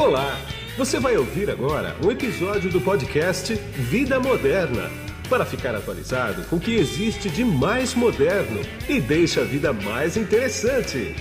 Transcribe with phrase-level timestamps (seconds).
[0.00, 0.34] Olá!
[0.78, 4.88] Você vai ouvir agora um episódio do podcast Vida Moderna
[5.28, 10.16] para ficar atualizado com o que existe de mais moderno e deixa a vida mais
[10.16, 11.14] interessante.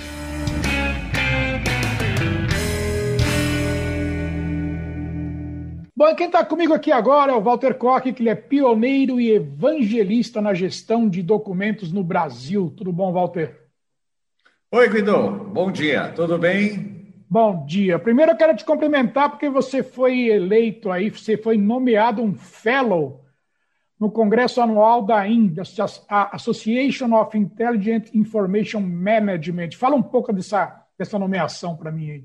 [5.94, 9.32] Bom, quem está comigo aqui agora é o Walter Koch, que ele é pioneiro e
[9.32, 12.74] evangelista na gestão de documentos no Brasil.
[12.78, 13.60] Tudo bom, Walter?
[14.72, 15.32] Oi, Guido.
[15.52, 16.14] Bom dia.
[16.16, 16.99] Tudo bem?
[17.32, 18.00] Bom dia.
[18.00, 23.24] Primeiro eu quero te cumprimentar porque você foi eleito aí, você foi nomeado um fellow
[24.00, 25.62] no Congresso Anual da INDA,
[26.32, 29.74] Association of Intelligent Information Management.
[29.76, 32.24] Fala um pouco dessa, dessa nomeação para mim aí.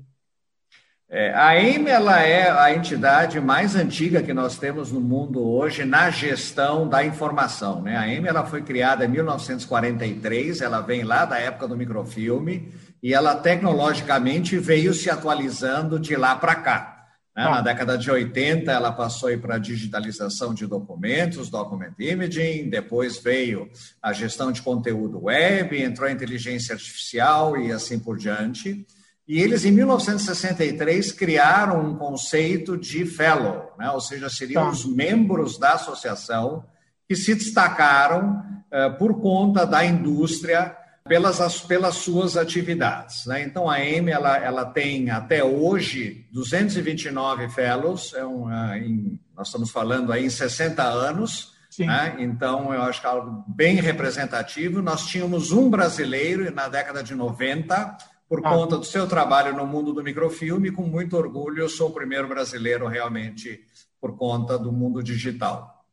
[1.07, 5.85] É, a AIM ela é a entidade mais antiga que nós temos no mundo hoje
[5.85, 7.83] na gestão da informação.
[7.83, 7.95] Né?
[7.95, 12.73] A AIM ela foi criada em 1943, ela vem lá da época do microfilme
[13.05, 17.05] e ela tecnologicamente veio se atualizando de lá para cá.
[17.35, 17.43] Né?
[17.43, 17.51] Ah.
[17.51, 23.69] Na década de 80, ela passou para a digitalização de documentos, document imaging, depois veio
[24.01, 28.83] a gestão de conteúdo web, entrou a inteligência artificial e assim por diante.
[29.27, 33.87] E eles, em 1963, criaram um conceito de fellow, né?
[33.91, 34.69] ou seja, seriam tá.
[34.71, 36.65] os membros da associação
[37.07, 38.41] que se destacaram
[38.73, 40.75] uh, por conta da indústria
[41.07, 43.25] pelas, pelas suas atividades.
[43.25, 43.43] Né?
[43.43, 49.47] Então, a AIM ela, ela tem até hoje 229 fellows, é um, uh, em, nós
[49.47, 52.15] estamos falando aí em 60 anos, né?
[52.19, 54.81] então eu acho que é algo bem representativo.
[54.81, 58.49] Nós tínhamos um brasileiro na década de 90, por ah.
[58.49, 62.27] conta do seu trabalho no mundo do microfilme, com muito orgulho, eu sou o primeiro
[62.27, 63.63] brasileiro realmente
[64.01, 65.85] por conta do mundo digital.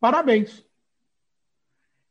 [0.00, 0.67] Parabéns.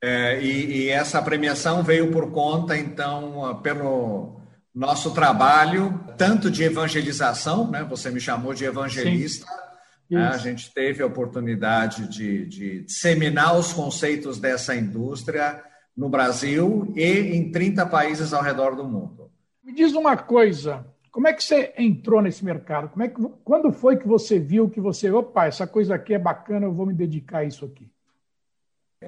[0.01, 4.41] É, e, e, essa premiação veio por conta, então, pelo
[4.73, 7.83] nosso trabalho, tanto de evangelização, né?
[7.83, 9.47] você me chamou de evangelista,
[10.09, 10.27] né?
[10.27, 15.63] a gente teve a oportunidade de, de disseminar os conceitos dessa indústria
[15.95, 19.31] no Brasil e em 30 países ao redor do mundo.
[19.63, 22.89] Me diz uma coisa, como é que você entrou nesse mercado?
[22.89, 26.19] Como é que, quando foi que você viu que você, opa, essa coisa aqui é
[26.19, 27.89] bacana, eu vou me dedicar a isso aqui?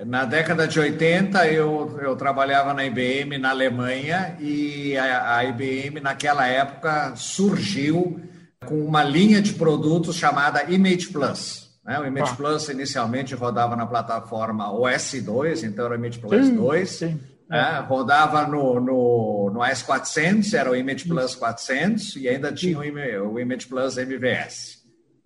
[0.05, 5.99] Na década de 80, eu, eu trabalhava na IBM na Alemanha e a, a IBM,
[5.99, 8.21] naquela época, surgiu
[8.65, 11.71] com uma linha de produtos chamada Image Plus.
[11.83, 11.99] Né?
[11.99, 12.35] O Image ah.
[12.35, 16.89] Plus inicialmente rodava na plataforma OS2, então era o Image Plus sim, 2.
[16.89, 17.19] Sim.
[17.49, 17.83] Né?
[17.87, 23.39] Rodava no, no, no AS400, era o Image Plus 400, e ainda tinha o, o
[23.39, 24.78] Image Plus MVS.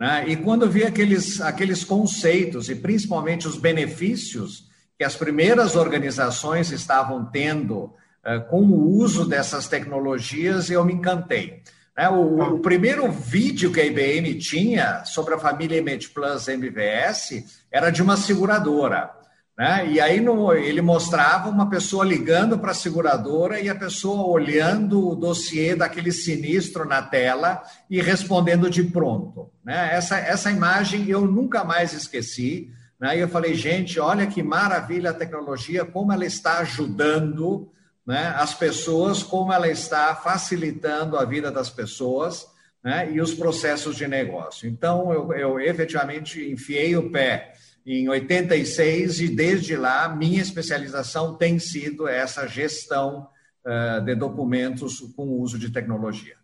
[0.03, 0.25] Né?
[0.27, 7.23] E quando vi aqueles, aqueles conceitos e principalmente os benefícios que as primeiras organizações estavam
[7.31, 11.63] tendo uh, com o uso dessas tecnologias, eu me encantei.
[11.97, 12.09] Né?
[12.09, 17.89] O, o, primeiro vídeo que a IBM tinha sobre a família Image Plus MVS era
[17.89, 19.09] de uma seguradora.
[19.57, 19.87] Né?
[19.89, 25.11] E aí no, ele mostrava uma pessoa ligando para a seguradora e a pessoa olhando
[25.11, 29.52] o dossiê daquele sinistro na tela e respondendo de pronto.
[29.63, 29.93] Né?
[29.93, 32.71] Essa, essa imagem eu nunca mais esqueci.
[32.99, 33.17] Né?
[33.17, 37.71] E eu falei, gente, olha que maravilha a tecnologia, como ela está ajudando
[38.05, 42.45] né, as pessoas, como ela está facilitando a vida das pessoas
[42.83, 44.67] né, e os processos de negócio.
[44.67, 47.53] Então, eu, eu efetivamente enfiei o pé
[47.85, 53.27] em 86 e desde lá minha especialização tem sido essa gestão
[53.65, 56.35] uh, de documentos com o uso de tecnologia.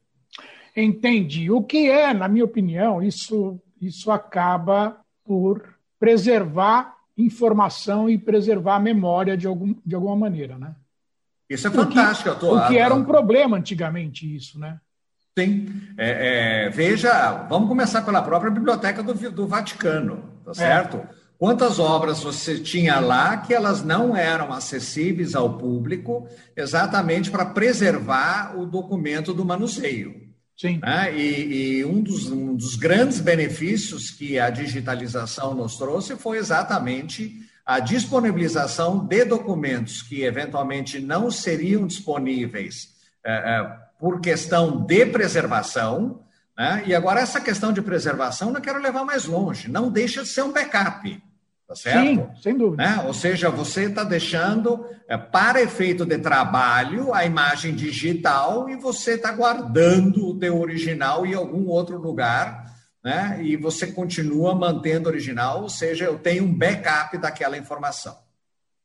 [0.75, 1.52] Entendi.
[1.52, 5.63] O que é, na minha opinião, isso, isso acaba por
[6.00, 10.74] preservar informação e preservar a memória de, algum, de alguma maneira, né?
[11.50, 12.30] Isso é fantástico.
[12.30, 14.80] O que, o que era um problema antigamente, isso, né?
[15.38, 15.68] Sim.
[15.97, 20.53] É, é, veja, vamos começar pela própria Biblioteca do, do Vaticano, tá é.
[20.53, 20.97] certo?
[20.97, 21.07] É.
[21.38, 28.59] Quantas obras você tinha lá que elas não eram acessíveis ao público, exatamente para preservar
[28.59, 30.29] o documento do manuseio?
[30.60, 30.80] Sim.
[30.80, 31.16] Né?
[31.16, 37.40] E, e um, dos, um, dos, grandes benefícios que a digitalização nos trouxe foi exatamente
[37.66, 42.90] a disponibilização de documentos que eventualmente não seriam disponíveis
[43.24, 46.26] é, é, por questão de preservação.
[46.58, 46.84] Né?
[46.88, 50.42] E agora, essa questão de preservação, eu quero levar mais longe, não deixa de ser
[50.42, 51.24] um backup.
[51.69, 52.00] Tá certo?
[52.00, 52.83] Sim, sem dúvida.
[52.83, 53.04] Né?
[53.06, 59.12] Ou seja, você está deixando é, para efeito de trabalho a imagem digital e você
[59.12, 62.74] está guardando o teu original em algum outro lugar,
[63.04, 63.39] né?
[63.44, 68.18] E você continua mantendo o original, ou seja, eu tenho um backup daquela informação.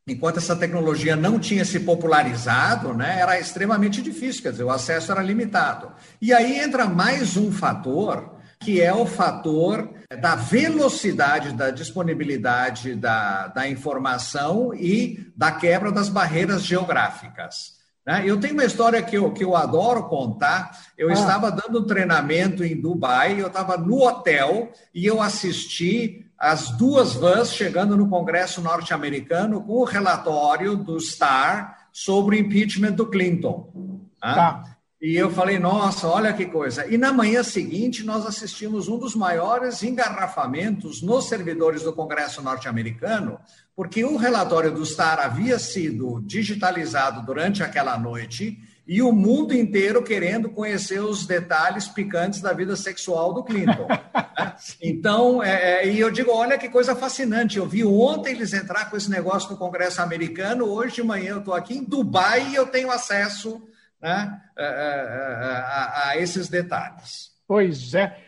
[0.07, 5.11] enquanto essa tecnologia não tinha se popularizado, né, era extremamente difícil, quer dizer, o acesso
[5.11, 5.91] era limitado.
[6.21, 9.89] E aí entra mais um fator, que é o fator
[10.21, 17.75] da velocidade, da disponibilidade da, da informação e da quebra das barreiras geográficas.
[18.07, 18.23] Né?
[18.27, 20.79] Eu tenho uma história que eu, que eu adoro contar.
[20.97, 21.13] Eu ah.
[21.13, 27.15] estava dando um treinamento em Dubai, eu estava no hotel e eu assisti as duas
[27.15, 33.71] vans chegando no Congresso norte-americano com o relatório do STAR sobre o impeachment do Clinton.
[34.21, 34.74] Tá?
[35.05, 36.87] E eu falei, nossa, olha que coisa.
[36.87, 43.39] E na manhã seguinte, nós assistimos um dos maiores engarrafamentos nos servidores do Congresso norte-americano,
[43.77, 48.59] porque o relatório do STAR havia sido digitalizado durante aquela noite
[48.89, 53.87] e o mundo inteiro querendo conhecer os detalhes picantes da vida sexual do Clinton.
[54.81, 57.59] então, é, é, e eu digo, olha que coisa fascinante.
[57.59, 61.39] Eu vi ontem eles entrar com esse negócio no Congresso americano, hoje de manhã eu
[61.41, 63.61] estou aqui em Dubai e eu tenho acesso
[64.05, 67.31] né, a, é, é, é, a, a esses detalhes.
[67.49, 68.19] Pois é.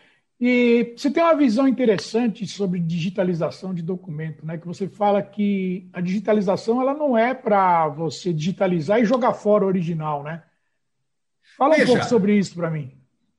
[0.41, 4.59] E você tem uma visão interessante sobre digitalização de documento, né?
[4.59, 9.65] Que você fala que a digitalização ela não é para você digitalizar e jogar fora
[9.65, 10.43] o original, né?
[11.57, 12.93] Fala Veja, um pouco sobre isso para mim.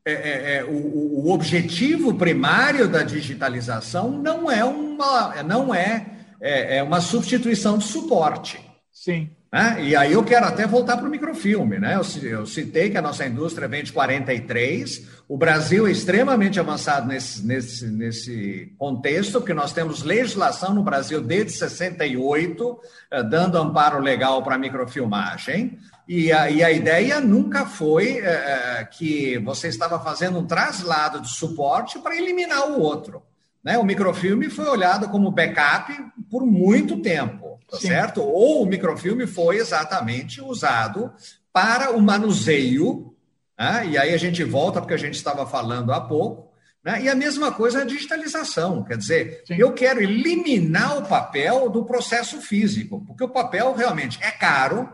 [0.05, 6.05] É, é, é, o, o, objetivo primário da digitalização não é uma, não é,
[6.39, 8.59] é uma substituição de suporte.
[8.91, 9.29] Sim.
[9.51, 9.77] Né?
[9.81, 11.79] E aí eu quero até voltar para o microfilme.
[11.79, 11.99] Né?
[12.21, 17.45] Eu, citei que a nossa indústria vem de 43, o Brasil é extremamente avançado nesse,
[17.45, 22.79] nesse, nesse contexto, porque nós temos legislação no Brasil desde 68,
[23.11, 25.77] eh, dando amparo legal para a microfilmagem.
[26.07, 31.27] E a, e a, ideia nunca foi é, que você estava fazendo um traslado de
[31.27, 33.21] suporte para eliminar o outro.
[33.67, 33.77] Né?
[33.77, 35.93] O microfilme foi olhado como backup
[36.31, 38.21] por muito tempo, tá certo?
[38.23, 41.11] Ou o microfilme foi exatamente usado
[41.51, 43.13] para o manuseio,
[43.59, 43.85] né?
[43.89, 46.49] e aí a gente volta porque a gente estava falando há pouco,
[46.81, 47.01] né?
[47.01, 49.55] e a mesma coisa a digitalização, quer dizer, Sim.
[49.57, 54.87] eu quero eliminar o papel do processo físico, porque o papel realmente é caro,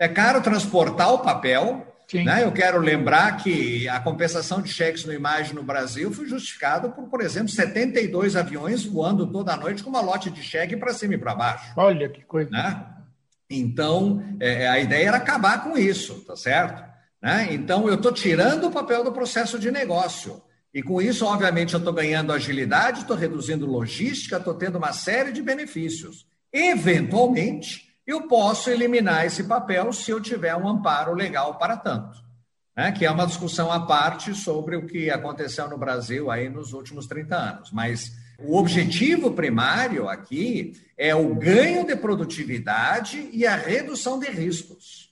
[0.00, 2.44] é caro transportar o papel, né?
[2.44, 7.08] Eu quero lembrar que a compensação de cheques no imagem no Brasil foi justificada por,
[7.08, 11.14] por exemplo, 72 aviões voando toda a noite com uma lote de cheque para cima
[11.14, 11.72] e para baixo.
[11.76, 12.50] Olha que coisa.
[12.50, 12.86] Né?
[13.50, 16.84] Então, é, a ideia era acabar com isso, tá certo?
[17.20, 17.48] Né?
[17.50, 20.42] Então, eu estou tirando o papel do processo de negócio.
[20.72, 25.32] E com isso, obviamente, eu estou ganhando agilidade, estou reduzindo logística, estou tendo uma série
[25.32, 26.26] de benefícios.
[26.52, 32.24] Eventualmente, eu posso eliminar esse papel se eu tiver um amparo legal para tanto.
[32.76, 32.92] Né?
[32.92, 37.06] Que é uma discussão à parte sobre o que aconteceu no Brasil aí nos últimos
[37.06, 37.72] 30 anos.
[37.72, 45.10] Mas o objetivo primário aqui é o ganho de produtividade e a redução de riscos.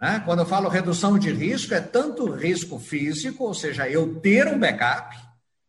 [0.00, 0.22] Né?
[0.24, 4.58] Quando eu falo redução de risco, é tanto risco físico, ou seja, eu ter um
[4.58, 5.16] backup,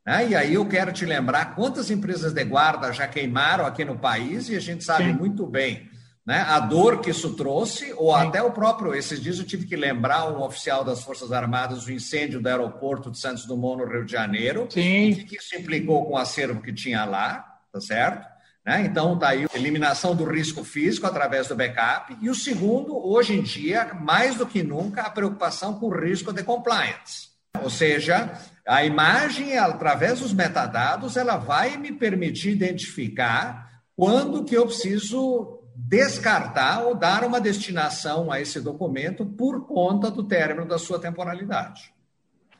[0.05, 0.27] né?
[0.27, 4.49] E aí eu quero te lembrar quantas empresas de guarda já queimaram aqui no país,
[4.49, 5.13] e a gente sabe Sim.
[5.13, 5.87] muito bem
[6.25, 6.41] né?
[6.47, 8.27] A dor que isso trouxe, ou Sim.
[8.27, 8.95] até o próprio.
[8.95, 13.11] Esses dias eu tive que lembrar um oficial das Forças Armadas do incêndio do aeroporto
[13.11, 14.67] de Santos Dumont, no Rio de Janeiro.
[14.69, 15.11] Sim.
[15.11, 18.33] O que isso implicou com o acervo que tinha lá, tá certo?
[18.65, 18.85] Né?
[18.85, 22.15] Então, daí a eliminação do risco físico através do backup.
[22.21, 26.31] E o segundo, hoje em dia, mais do que nunca, a preocupação com o risco
[26.31, 27.33] de compliance.
[27.61, 28.31] Ou seja,
[28.65, 36.83] a imagem, através dos metadados, ela vai me permitir identificar quando que eu preciso descartar
[36.83, 41.93] ou dar uma destinação a esse documento por conta do término da sua temporalidade.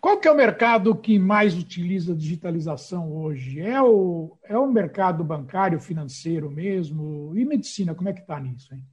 [0.02, 3.62] Qual que é o mercado que mais utiliza digitalização hoje?
[3.62, 7.32] É o, é o mercado bancário, financeiro mesmo?
[7.36, 8.84] E medicina, como é que está nisso, hein?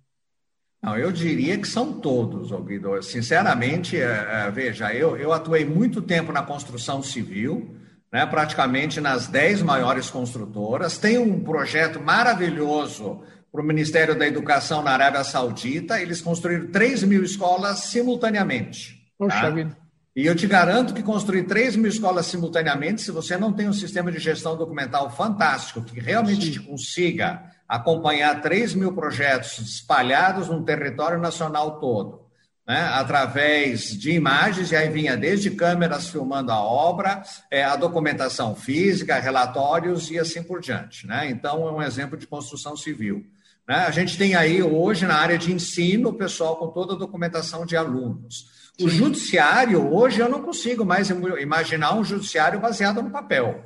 [0.83, 3.03] Não, eu diria que são todos, Guido.
[3.03, 7.77] Sinceramente, é, é, veja, eu, eu atuei muito tempo na construção civil,
[8.11, 10.97] né, praticamente nas dez maiores construtoras.
[10.97, 17.03] Tem um projeto maravilhoso para o Ministério da Educação na Arábia Saudita, eles construíram 3
[17.05, 19.11] mil escolas simultaneamente.
[19.19, 19.51] Poxa tá?
[19.51, 19.77] vida.
[20.15, 23.73] E eu te garanto que construir 3 mil escolas simultaneamente, se você não tem um
[23.73, 30.65] sistema de gestão documental fantástico, que realmente te consiga acompanhar 3 mil projetos espalhados no
[30.65, 32.27] território nacional todo,
[32.67, 38.55] né, através de imagens, e aí vinha desde câmeras filmando a obra, é, a documentação
[38.57, 41.07] física, relatórios e assim por diante.
[41.07, 41.31] Né?
[41.31, 43.25] Então, é um exemplo de construção civil.
[43.69, 43.77] Né?
[43.77, 47.65] A gente tem aí hoje na área de ensino o pessoal com toda a documentação
[47.65, 48.47] de alunos.
[48.81, 53.65] O judiciário, hoje, eu não consigo mais imaginar um judiciário baseado no papel.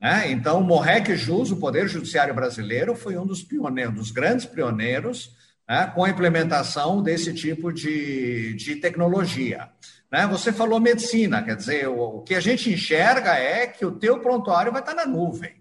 [0.00, 0.30] Né?
[0.30, 5.30] Então, o Morrec Jus, o Poder Judiciário Brasileiro, foi um dos pioneiros, dos grandes pioneiros
[5.68, 9.68] né, com a implementação desse tipo de, de tecnologia.
[10.10, 10.26] Né?
[10.28, 14.20] Você falou medicina, quer dizer, o, o, que a gente enxerga é que o teu
[14.20, 15.57] prontuário vai estar na nuvem.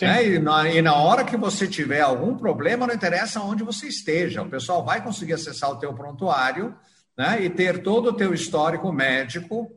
[0.00, 0.26] Né?
[0.26, 4.42] E, na, e na hora que você tiver algum problema, não interessa onde você esteja,
[4.42, 6.74] o pessoal vai conseguir acessar o teu prontuário
[7.16, 7.42] né?
[7.42, 9.70] e ter todo o teu histórico médico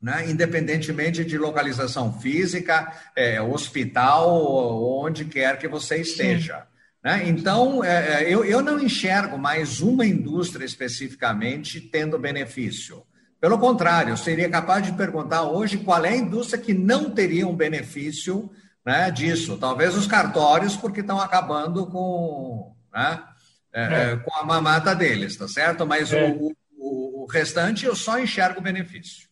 [0.00, 6.66] né, independentemente de localização física, é, hospital, onde quer que você esteja.
[7.02, 7.28] Né?
[7.28, 13.02] Então, é, é, eu, eu não enxergo mais uma indústria especificamente tendo benefício.
[13.40, 17.46] Pelo contrário, eu seria capaz de perguntar hoje qual é a indústria que não teria
[17.46, 18.50] um benefício
[18.86, 19.58] né, disso.
[19.58, 23.24] Talvez os cartórios, porque estão acabando com, né,
[23.72, 24.16] é, é.
[24.16, 25.84] com a mamata deles, tá certo?
[25.84, 26.30] Mas é.
[26.30, 29.28] o, o, o restante eu só enxergo benefício.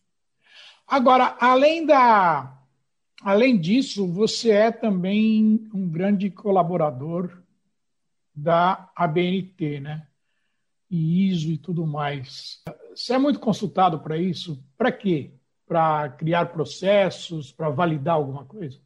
[0.85, 2.51] Agora, além da
[3.23, 7.41] além disso, você é também um grande colaborador
[8.35, 10.05] da ABNT, né?
[10.91, 12.61] E ISO e tudo mais.
[12.93, 14.63] Você é muito consultado para isso?
[14.77, 15.31] Para quê?
[15.65, 18.84] Para criar processos, para validar alguma coisa?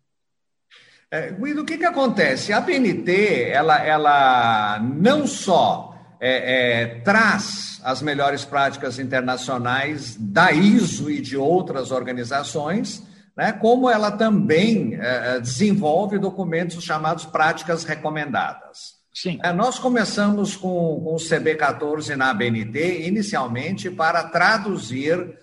[1.11, 2.53] É, Guido, o que, que acontece?
[2.53, 11.09] A ABNT, ela, ela não só é, é, traz as melhores práticas internacionais da ISO
[11.09, 13.01] e de outras organizações,
[13.35, 18.99] né, como ela também é, é desenvolve documentos chamados práticas recomendadas.
[19.11, 19.39] Sim.
[19.43, 25.37] É, nós começamos com, com o CB14 na ABNT, inicialmente para traduzir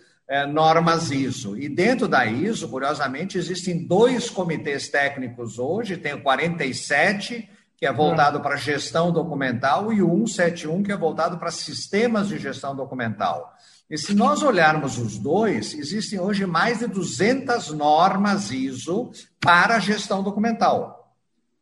[0.52, 1.56] normas ISO.
[1.56, 7.92] E dentro da ISO, curiosamente, existem dois comitês técnicos hoje, tem o 47, que é
[7.92, 13.54] voltado para gestão documental, e o 171, que é voltado para sistemas de gestão documental.
[13.88, 20.25] E se nós olharmos os dois, existem hoje mais de 200 normas ISO para gestão
[20.25, 21.14] documental.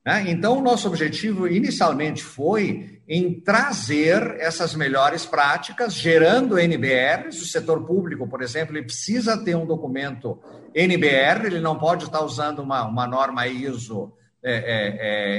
[0.07, 0.25] Né?
[0.29, 7.43] Então, o nosso objetivo inicialmente foi em trazer essas melhores práticas, gerando NBRs.
[7.43, 10.41] O setor público, por exemplo, ele precisa ter um documento
[10.75, 14.97] NBR, ele não pode estar usando uma, uma norma ISO é, é,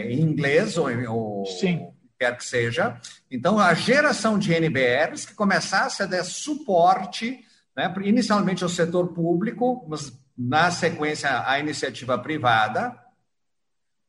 [0.07, 1.89] é, em inglês ou, ou Sim.
[2.17, 2.97] quer que seja.
[3.29, 7.39] Então, a geração de NBRs que começasse a dar suporte,
[7.75, 12.95] né, inicialmente ao setor público, mas na sequência à iniciativa privada,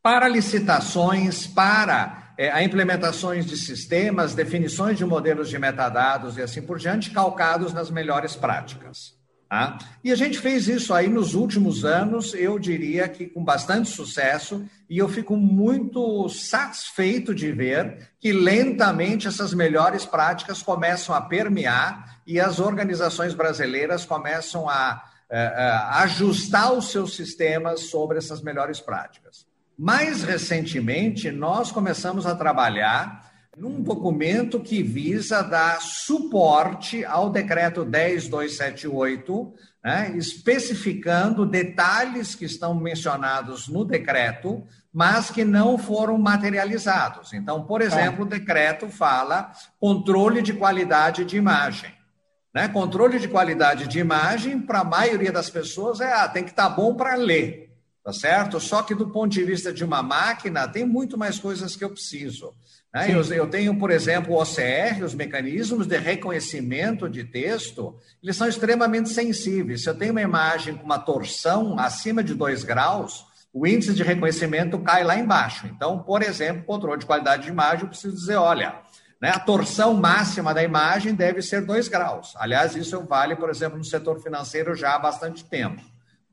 [0.02, 6.62] para licitações, para é, a implementações de sistemas, definições de modelos de metadados e assim
[6.62, 9.16] por diante, calcados nas melhores práticas.
[9.48, 9.78] Tá?
[10.02, 14.68] E a gente fez isso aí nos últimos anos, eu diria que com bastante sucesso,
[14.90, 22.20] e eu fico muito satisfeito de ver que lentamente essas melhores práticas começam a permear
[22.26, 28.42] e as organizações brasileiras começam a, a, é, a ajustar os seus sistemas sobre essas
[28.42, 29.46] melhores práticas.
[29.78, 39.54] Mais recentemente, nós começamos a trabalhar num documento que visa dar suporte ao decreto 10278,
[39.82, 47.32] né, especificando detalhes que estão mencionados no decreto, mas que não foram materializados.
[47.32, 51.94] Então, por exemplo, o decreto fala controle de qualidade de imagem.
[52.54, 52.68] Né?
[52.68, 56.70] Controle de qualidade de imagem, para a maioria das pessoas, é ah, tem que estar
[56.70, 57.65] tá bom para ler,
[58.06, 58.60] tá certo?
[58.60, 61.90] Só que do ponto de vista de uma máquina, tem muito mais coisas que eu
[61.90, 62.54] preciso.
[62.94, 63.12] Né?
[63.12, 68.46] Eu, eu, tenho, por exemplo, o OCR, os mecanismos de reconhecimento de texto, eles são
[68.46, 69.82] extremamente sensíveis.
[69.82, 74.04] Se eu tenho uma imagem com uma torção acima de 2 graus, o índice de
[74.04, 75.66] reconhecimento cai lá embaixo.
[75.66, 78.82] Então, por exemplo, controle de qualidade de imagem, eu preciso dizer, olha,
[79.20, 82.34] né, a torção máxima da imagem deve ser 2 graus.
[82.36, 85.82] Aliás, isso vale, por exemplo, no setor financeiro já há bastante tempo.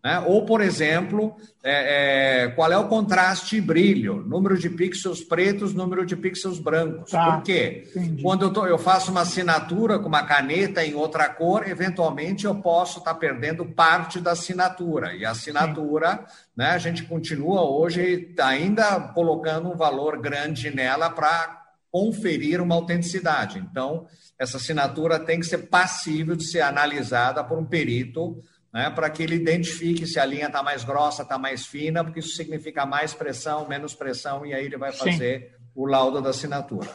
[0.03, 0.19] Né?
[0.27, 1.33] Ou, por exemplo,
[1.63, 4.17] é, é, qual é o contraste e brilho?
[4.17, 7.09] Número de pixels pretos, número de pixels brancos.
[7.09, 7.37] Tá.
[7.37, 7.87] Por quê?
[7.95, 8.21] Entendi.
[8.21, 12.55] Quando eu, tô, eu, faço uma assinatura com uma caneta em outra cor, eventualmente eu
[12.55, 15.13] posso estar tá perdendo parte da assinatura.
[15.13, 21.61] E a assinatura, né, a gente continua hoje ainda colocando um valor grande nela para
[21.89, 23.59] conferir uma autenticidade.
[23.59, 24.05] Então,
[24.37, 28.41] essa assinatura tem que ser passível de ser analisada por um perito
[28.73, 32.19] né, para que ele identifique se a linha está mais grossa, está mais fina, porque
[32.19, 35.63] isso significa mais pressão, menos pressão, e aí ele vai fazer Sim.
[35.75, 36.89] o laudo da assinatura.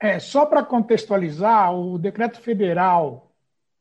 [0.00, 3.30] É, só para contextualizar, o decreto federal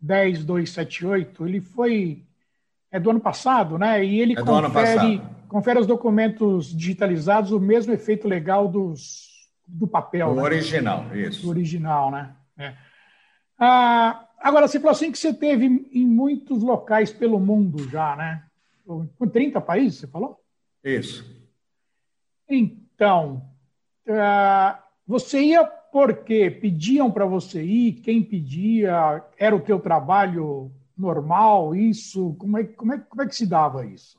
[0.02, 2.24] 10278, ele foi
[2.92, 4.04] é do ano passado, né?
[4.04, 9.28] E ele é confere, confere aos documentos digitalizados o mesmo efeito legal dos,
[9.68, 10.30] do papel.
[10.30, 10.42] O né?
[10.42, 11.44] original, isso.
[11.44, 12.34] Do original, né?
[12.58, 12.74] É.
[13.60, 18.44] Ah, Agora, você falou assim que você teve em muitos locais pelo mundo já, né?
[18.86, 20.40] Com 30 países, você falou?
[20.82, 21.30] Isso.
[22.50, 23.44] Então,
[24.08, 26.50] uh, você ia por quê?
[26.50, 27.96] Pediam para você ir?
[27.96, 29.22] Quem pedia?
[29.38, 31.76] Era o teu trabalho normal?
[31.76, 32.34] Isso?
[32.40, 34.18] Como é, como é, como é que se dava isso?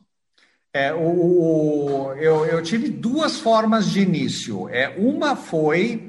[0.75, 4.69] É, o, o eu, eu, tive duas formas de início.
[4.69, 6.08] É, uma foi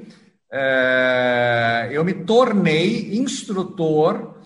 [1.92, 4.40] eu me tornei instrutor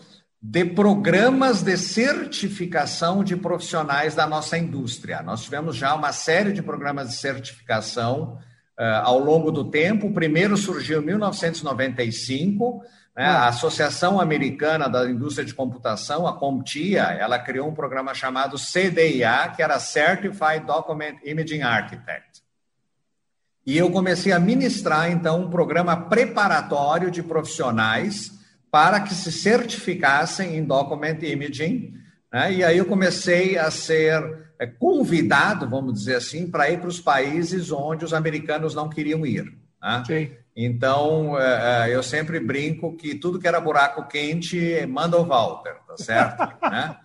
[0.46, 5.22] de programas de certificação de profissionais da nossa indústria.
[5.22, 8.38] Nós tivemos já uma série de programas de certificação
[8.78, 10.08] uh, ao longo do tempo.
[10.08, 12.82] O primeiro surgiu em 1995.
[13.16, 13.24] Né?
[13.24, 19.50] A Associação Americana da Indústria de Computação, a CompTIA, ela criou um programa chamado CDIA,
[19.56, 22.43] que era Certified Document Imaging Architect.
[23.66, 28.32] E eu comecei a ministrar, então, um programa preparatório de profissionais
[28.70, 31.94] para que se certificassem em Document Imaging.
[32.32, 32.54] Né?
[32.54, 37.00] E aí eu comecei a ser é, convidado, vamos dizer assim, para ir para os
[37.00, 39.44] países onde os americanos não queriam ir.
[39.80, 40.02] Né?
[40.56, 45.76] Então, é, é, eu sempre brinco que tudo que era buraco quente, manda o Walter,
[45.86, 46.40] tá certo?
[46.70, 46.96] né?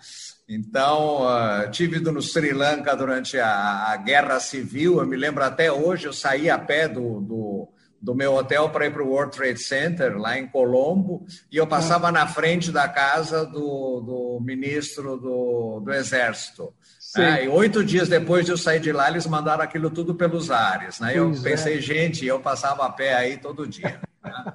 [0.52, 5.72] Então, uh, tive no Sri Lanka durante a, a, Guerra Civil, eu me lembro até
[5.72, 7.70] hoje, eu saí a pé do, do,
[8.02, 11.68] do meu hotel para ir para o World Trade Center, lá em Colombo, e eu
[11.68, 12.12] passava ah.
[12.12, 16.74] na frente da casa do, do ministro do, do Exército.
[17.16, 17.46] Né?
[17.46, 21.00] E oito dias depois de eu sair de lá, eles mandaram aquilo tudo pelos ares.
[21.00, 21.14] Né?
[21.16, 21.82] Eu pensei, é.
[21.82, 24.00] gente, eu passava a pé aí todo dia.
[24.24, 24.54] Né?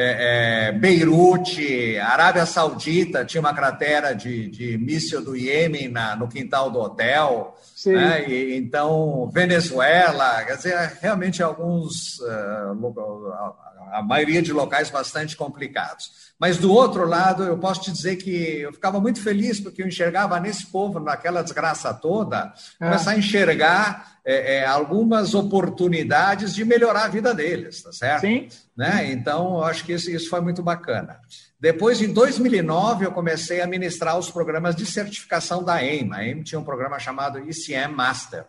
[0.00, 6.28] É, é, Beirute, Arábia Saudita tinha uma cratera de, de míssil do Iêmen na, no
[6.28, 7.56] quintal do hotel.
[7.84, 8.28] Né?
[8.28, 12.76] E, então, Venezuela, quer dizer, realmente alguns, uh,
[13.92, 16.28] a maioria de locais bastante complicados.
[16.38, 19.88] Mas do outro lado, eu posso te dizer que eu ficava muito feliz porque eu
[19.88, 22.84] enxergava nesse povo, naquela desgraça toda, é.
[22.84, 28.20] começar a enxergar é, é, algumas oportunidades de melhorar a vida deles, tá certo?
[28.20, 28.48] Sim.
[28.76, 29.10] Né?
[29.10, 31.18] Então, eu acho que isso, isso foi muito bacana.
[31.60, 36.12] Depois, em 2009, eu comecei a ministrar os programas de certificação da AIM.
[36.12, 38.44] A AIM tinha um programa chamado ICM Master.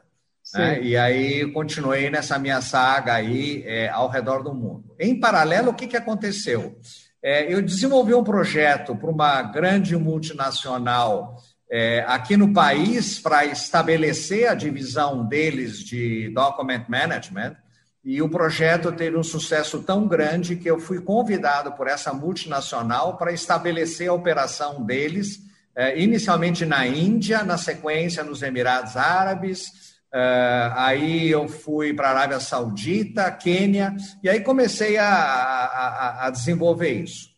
[0.54, 0.82] Né?
[0.82, 4.96] E aí continuei nessa minha saga aí é, ao redor do mundo.
[5.00, 6.78] Em paralelo, o que, que aconteceu?
[7.22, 11.36] É, eu desenvolvi um projeto para uma grande multinacional
[11.70, 17.56] é, aqui no país para estabelecer a divisão deles de document management.
[18.04, 23.18] E o projeto teve um sucesso tão grande que eu fui convidado por essa multinacional
[23.18, 25.42] para estabelecer a operação deles,
[25.76, 32.40] é, inicialmente na Índia, na sequência nos Emirados Árabes, aí eu fui para a Arábia
[32.40, 37.30] Saudita, Quênia, e aí comecei a, a, a desenvolver isso.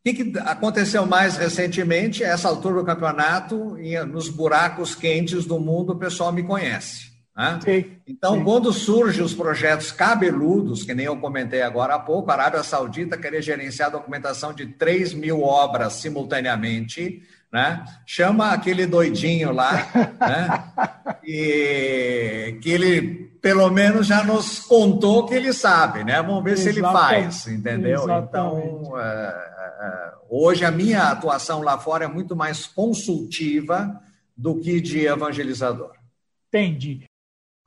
[0.00, 2.24] O que, aconteceu mais recentemente?
[2.24, 3.76] Essa altura do campeonato,
[4.08, 7.10] nos buracos quentes do mundo, o pessoal me conhece.
[7.36, 7.58] Né?
[7.62, 8.44] Sim, então, sim.
[8.44, 13.18] quando surgem os projetos cabeludos, que nem eu comentei agora há pouco, a Arábia Saudita
[13.18, 17.84] queria gerenciar a documentação de 3 mil obras simultaneamente, né?
[18.06, 19.86] Chama aquele doidinho lá,
[20.20, 20.64] né?
[21.24, 26.22] E que ele pelo menos já nos contou que ele sabe, né?
[26.22, 26.74] Vamos ver Exatamente.
[26.74, 28.02] se ele faz, entendeu?
[28.02, 28.66] Exatamente.
[28.66, 29.02] Então, é,
[29.80, 33.98] é, hoje a minha atuação lá fora é muito mais consultiva
[34.36, 35.92] do que de evangelizador.
[36.48, 37.04] Entendi.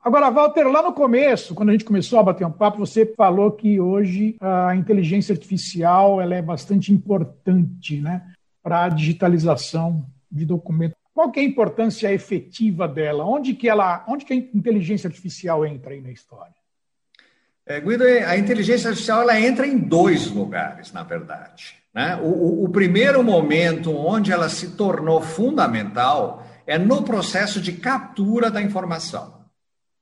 [0.04, 3.52] Agora, Walter, lá no começo, quando a gente começou a bater um papo, você falou
[3.52, 8.33] que hoje a inteligência artificial ela é bastante importante, né?
[8.63, 10.97] Para a digitalização de documentos.
[11.13, 13.23] Qual é a importância efetiva dela?
[13.26, 16.56] Onde que ela, onde que a inteligência artificial entra aí na história?
[17.65, 21.76] É, Guido, a inteligência artificial ela entra em dois lugares, na verdade.
[21.93, 22.15] Né?
[22.15, 28.49] O, o, o primeiro momento onde ela se tornou fundamental é no processo de captura
[28.49, 29.43] da informação.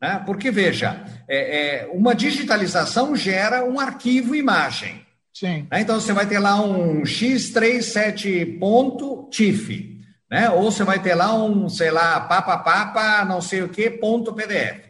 [0.02, 0.24] Né?
[0.26, 5.06] Porque, veja, é, é, uma digitalização gera um arquivo imagem.
[5.42, 5.68] Sim.
[5.72, 5.82] Né?
[5.82, 10.00] Então você vai ter lá um x37.tif,
[10.30, 10.52] né?
[10.52, 14.36] Ou você vai ter lá um, sei lá, papa papa, não sei o que, ponto
[14.36, 14.82] PDF.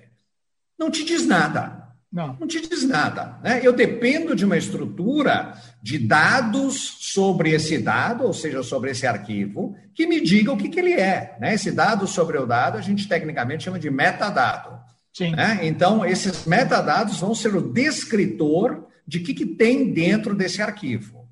[0.77, 1.79] Não te diz nada.
[2.11, 2.35] Não.
[2.37, 3.39] Não te diz nada.
[3.41, 3.61] Né?
[3.63, 9.73] Eu dependo de uma estrutura de dados sobre esse dado, ou seja, sobre esse arquivo,
[9.95, 11.37] que me diga o que, que ele é.
[11.39, 11.53] Né?
[11.53, 14.77] Esse dado sobre o dado a gente tecnicamente chama de metadado.
[15.13, 15.31] Sim.
[15.31, 15.59] Né?
[15.61, 21.27] Então, esses metadados vão ser o descritor de que, que tem dentro desse arquivo.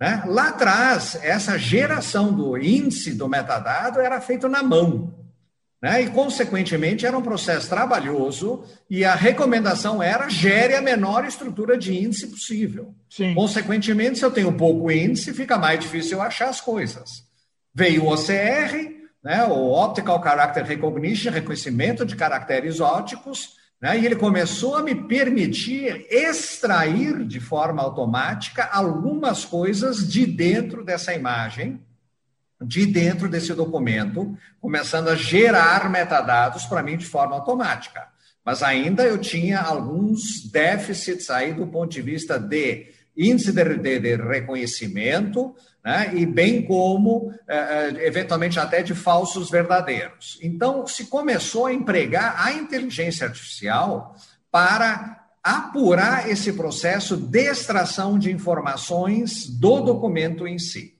[0.00, 0.22] Né?
[0.26, 5.14] Lá atrás, essa geração do índice do metadado era feito na mão.
[5.82, 6.02] Né?
[6.02, 11.96] E, consequentemente, era um processo trabalhoso e a recomendação era gere a menor estrutura de
[11.96, 12.94] índice possível.
[13.08, 13.34] Sim.
[13.34, 17.24] Consequentemente, se eu tenho pouco índice, fica mais difícil eu achar as coisas.
[17.74, 23.98] Veio o OCR, né, o Optical Character Recognition, reconhecimento de caracteres óticos, Né?
[23.98, 31.14] E ele começou a me permitir extrair de forma automática algumas coisas de dentro dessa
[31.14, 31.80] imagem,
[32.60, 38.08] de dentro desse documento, começando a gerar metadados para mim de forma automática.
[38.44, 42.88] Mas ainda eu tinha alguns déficits aí do ponto de vista de
[43.20, 45.54] índice de, de, de reconhecimento,
[45.84, 46.12] né?
[46.14, 47.54] e bem como, eh,
[47.98, 50.38] eh, eventualmente, até de falsos verdadeiros.
[50.42, 54.14] Então, se começou a empregar a inteligência artificial
[54.50, 60.94] para apurar esse processo de extração de informações do documento em si.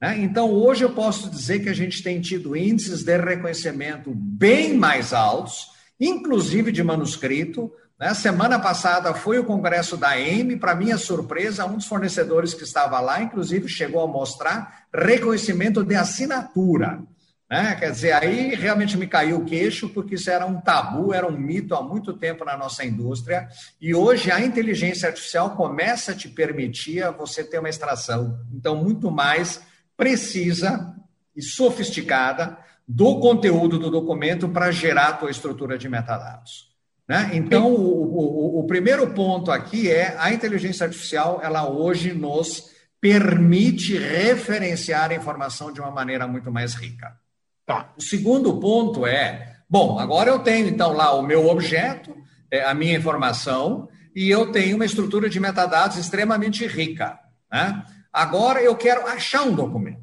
[0.00, 0.18] Né?
[0.20, 5.12] Então, hoje eu posso dizer que a gente tem tido índices de reconhecimento bem mais
[5.12, 8.12] altos, inclusive de manuscrito, né?
[8.12, 13.00] Semana passada foi o congresso da EME, para minha surpresa, um dos fornecedores que estava
[13.00, 17.02] lá, inclusive, chegou a mostrar reconhecimento de assinatura.
[17.50, 17.74] Né?
[17.76, 21.38] Quer dizer, aí realmente me caiu o queixo, porque isso era um tabu, era um
[21.38, 23.48] mito há muito tempo na nossa indústria,
[23.80, 29.10] e hoje a inteligência artificial começa a te permitir você ter uma extração, então, muito
[29.10, 29.62] mais
[29.96, 30.94] precisa
[31.34, 36.75] e sofisticada do conteúdo do documento para gerar a tua estrutura de metadados.
[37.08, 37.30] Né?
[37.34, 43.96] Então, o, o, o, primeiro ponto aqui é a inteligência artificial, ela hoje nos permite
[43.96, 47.16] referenciar a informação de uma maneira muito mais rica.
[47.64, 47.92] Tá.
[47.96, 52.16] O segundo ponto é, bom, agora eu tenho então lá o meu objeto,
[52.50, 57.18] é, a minha informação, e eu tenho uma estrutura de metadados extremamente rica.
[57.52, 57.84] Né?
[58.12, 60.00] Agora eu quero achar um documento.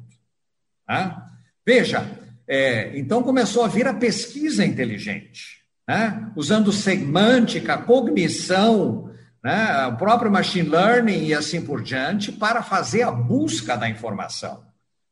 [0.88, 1.14] Né?
[1.66, 2.10] Veja,
[2.48, 6.30] é, então começou a vir a pesquisa inteligente né?
[6.34, 9.10] usando semântica, cognição,
[9.42, 9.86] né?
[9.86, 14.64] o próprio machine learning e assim por diante, para fazer a busca da informação.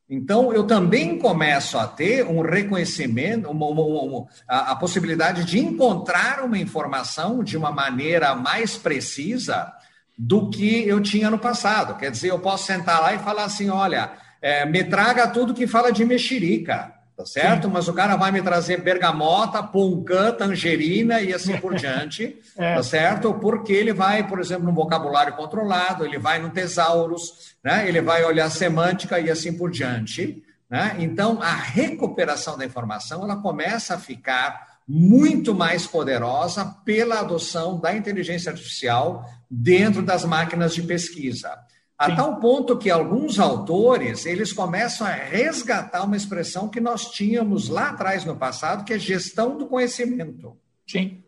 [0.09, 5.59] Então, eu também começo a ter um reconhecimento, uma, uma, uma, a, a, possibilidade de
[5.59, 9.73] encontrar uma informação de uma maneira mais precisa
[10.19, 11.97] do que eu tinha no passado.
[11.97, 15.67] Quer dizer, eu posso sentar lá e falar assim: olha, é, me traga tudo que
[15.67, 17.69] fala de mexerica tá certo?
[17.69, 17.73] Sim.
[17.73, 22.75] Mas o cara vai me trazer bergamota, poncã, tangerina e assim por diante, é.
[22.75, 23.35] tá certo?
[23.35, 27.89] Porque ele vai, por exemplo, no vocabulário controlado, ele vai no tesaurus, né?
[27.89, 30.97] Ele vai olhar semântica e assim por diante, né?
[30.99, 37.95] Então, a recuperação da informação, ela começa a ficar muito mais poderosa pela adoção da
[37.95, 41.57] inteligência artificial dentro das máquinas de pesquisa.
[42.03, 42.17] A Sim.
[42.17, 47.91] tal ponto que alguns autores, eles começam a resgatar uma expressão que nós tínhamos lá
[47.91, 50.57] atrás no passado, que é gestão do conhecimento.
[50.85, 51.23] Sim.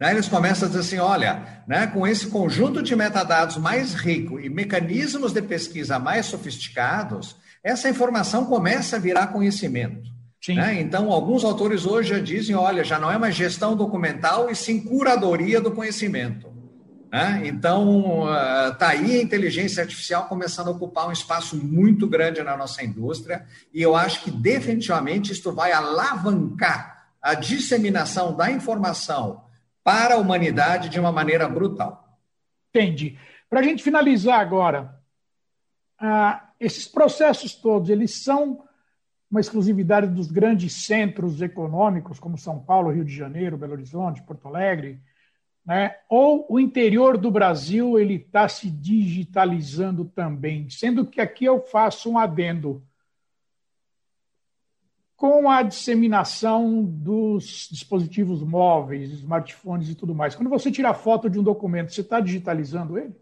[0.00, 4.40] Né, eles começam a dizer assim, olha, né, com esse conjunto de metadados mais rico
[4.40, 10.10] e mecanismos de pesquisa mais sofisticados, essa informação começa a virar conhecimento.
[10.48, 10.80] Né?
[10.80, 14.80] Então, alguns autores hoje já dizem, olha, já não é mais gestão documental, e sim
[14.80, 16.55] curadoria do conhecimento.
[17.16, 17.46] Né?
[17.46, 18.24] Então,
[18.70, 22.84] está ah, aí a inteligência artificial começando a ocupar um espaço muito grande na nossa
[22.84, 29.44] indústria, e eu acho que definitivamente isto vai alavancar a disseminação da informação
[29.82, 32.20] para a humanidade de uma maneira brutal.
[32.68, 33.18] Entendi.
[33.48, 35.00] Para a gente finalizar agora,
[36.02, 38.62] uh, esses processos todos, eles são
[39.30, 44.48] uma exclusividade dos grandes centros econômicos, como São Paulo, Rio de Janeiro, Belo Horizonte, Porto
[44.48, 45.00] Alegre,
[45.66, 45.96] né?
[46.08, 52.08] ou o interior do Brasil ele está se digitalizando também, sendo que aqui eu faço
[52.08, 52.82] um adendo
[55.16, 60.34] com a disseminação dos dispositivos móveis, smartphones e tudo mais.
[60.34, 63.14] Quando você tira foto de um documento, você está digitalizando ele?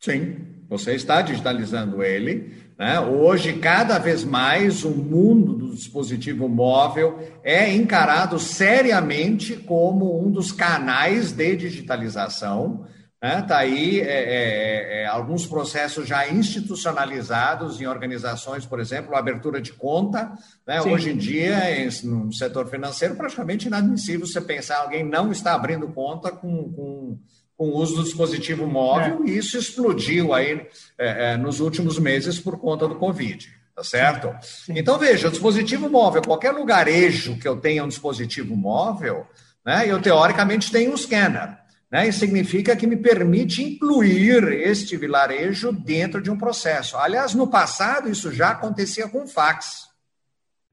[0.00, 0.36] Sim,
[0.66, 2.70] você está digitalizando ele.
[2.78, 2.98] Né?
[2.98, 10.50] Hoje, cada vez mais, o mundo do dispositivo móvel é encarado seriamente como um dos
[10.50, 12.86] canais de digitalização.
[13.22, 13.42] Está né?
[13.42, 19.74] Tá aí é, é, é, alguns processos já institucionalizados em organizações, por exemplo, abertura de
[19.74, 20.32] conta.
[20.66, 20.80] Né?
[20.80, 21.60] Hoje em dia,
[22.04, 27.18] no setor financeiro, praticamente inadmissível você pensar alguém não está abrindo conta com, com
[27.60, 29.28] com o uso do dispositivo móvel, é.
[29.28, 34.34] e isso explodiu aí é, é, nos últimos meses por conta do Covid, tá certo?
[34.40, 34.72] Sim.
[34.78, 39.26] Então, veja, o dispositivo móvel, qualquer lugarejo que eu tenha um dispositivo móvel,
[39.62, 41.58] né, eu teoricamente tenho um scanner.
[41.92, 46.96] Né, isso significa que me permite incluir este vilarejo dentro de um processo.
[46.96, 49.89] Aliás, no passado, isso já acontecia com fax.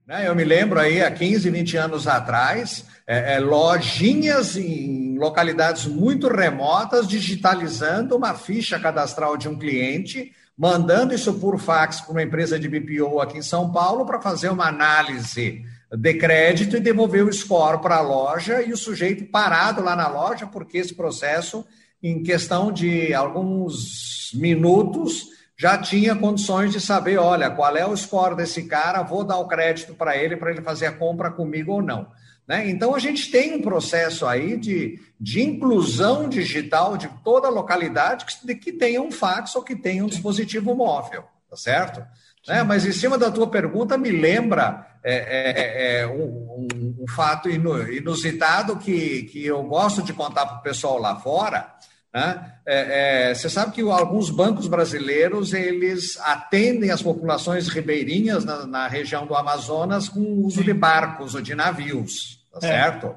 [0.08, 5.86] Né, eu me lembro aí, há 15, 20 anos atrás, é, é, lojinhas em localidades
[5.86, 12.24] muito remotas, digitalizando uma ficha cadastral de um cliente, mandando isso por fax para uma
[12.24, 17.26] empresa de BPO aqui em São Paulo para fazer uma análise de crédito e devolver
[17.26, 21.66] o score para a loja e o sujeito parado lá na loja, porque esse processo,
[22.02, 28.36] em questão de alguns minutos, já tinha condições de saber, olha, qual é o score
[28.36, 31.82] desse cara, vou dar o crédito para ele, para ele fazer a compra comigo ou
[31.82, 32.08] não.
[32.48, 32.70] Né?
[32.70, 38.26] Então, a gente tem um processo aí de, de inclusão digital de toda a localidade
[38.26, 42.06] que, que tenha um fax ou que tenha um dispositivo móvel, tá certo?
[42.48, 42.64] Né?
[42.64, 47.08] Mas em cima da tua pergunta, me lembra é, é, é, é um, um, um,
[47.08, 51.74] fato inusitado que, que eu gosto de contar para o pessoal lá fora.
[52.18, 52.52] Né?
[52.66, 58.88] É, é, você sabe que alguns bancos brasileiros eles atendem as populações ribeirinhas na, na
[58.88, 63.16] região do Amazonas com o uso de barcos ou de navios, tá certo?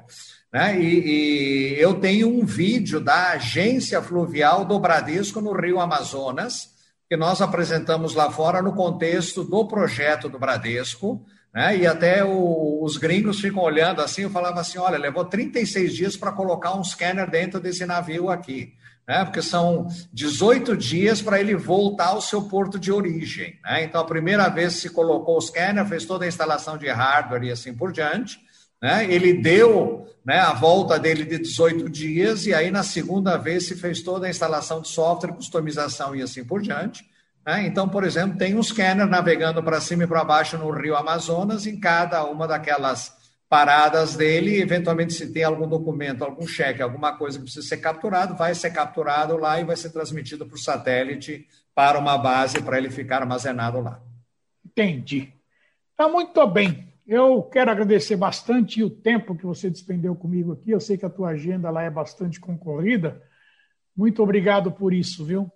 [0.53, 0.79] Né?
[0.79, 0.99] E,
[1.73, 6.69] e eu tenho um vídeo da agência fluvial do Bradesco no Rio Amazonas,
[7.09, 11.75] que nós apresentamos lá fora no contexto do projeto do Bradesco, né?
[11.75, 16.15] E até o, os gringos ficam olhando assim, eu falava assim, olha, levou 36 dias
[16.15, 18.73] para colocar um scanner dentro desse navio aqui,
[19.07, 19.25] né?
[19.25, 23.83] Porque são 18 dias para ele voltar ao seu porto de origem, né?
[23.83, 27.51] Então, a primeira vez se colocou o scanner, fez toda a instalação de hardware e
[27.51, 28.39] assim por diante,
[28.81, 29.05] né?
[29.11, 33.75] Ele deu né, a volta dele de 18 dias, e aí na segunda vez se
[33.75, 37.03] fez toda a instalação de software, customização e assim por diante.
[37.45, 37.65] Né?
[37.65, 41.65] Então, por exemplo, tem um scanner navegando para cima e para baixo no rio Amazonas,
[41.65, 43.20] em cada uma daquelas
[43.51, 48.33] paradas dele, eventualmente se tem algum documento, algum cheque, alguma coisa que precisa ser capturado,
[48.33, 52.77] vai ser capturado lá e vai ser transmitido para o satélite para uma base para
[52.77, 54.01] ele ficar armazenado lá.
[54.65, 55.33] Entendi.
[55.97, 56.93] Tá muito bem.
[57.05, 60.71] Eu quero agradecer bastante o tempo que você despendeu comigo aqui.
[60.71, 63.21] Eu sei que a tua agenda lá é bastante concorrida.
[63.93, 65.51] Muito obrigado por isso, viu?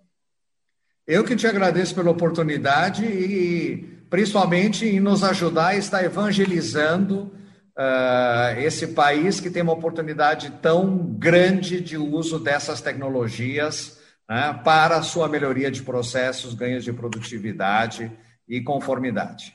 [1.06, 3.78] Eu que te agradeço pela oportunidade e
[4.10, 7.32] principalmente em nos ajudar a estar evangelizando
[7.76, 14.96] uh, esse país que tem uma oportunidade tão grande de uso dessas tecnologias uh, para
[14.96, 18.10] a sua melhoria de processos, ganhos de produtividade
[18.48, 19.54] e conformidade.